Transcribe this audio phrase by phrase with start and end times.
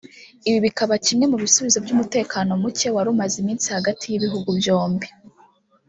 [0.47, 5.07] Ibi bikaba kimwe mu bisubizo by’umutekano muke wari umaze iminsi hagati y’ibihugu byombi